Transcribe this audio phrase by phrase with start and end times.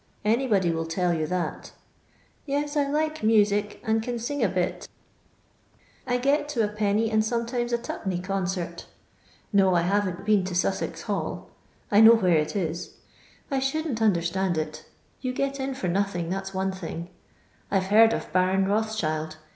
[0.25, 1.73] Anybody will tell you that
[2.47, 4.87] Yet, I like music and can sing a bit
[6.07, 8.87] I get to a penny and sometimes a two penny concert.
[9.53, 11.51] No, I haTen't been to Sussex Hall—
[11.91, 12.95] I know where it IS—
[13.51, 14.85] I shouldn't understand it
[15.21, 17.11] Tou get in for nothinff^ that's one thing.
[17.69, 19.35] I 're heard of Baron Bothicnild.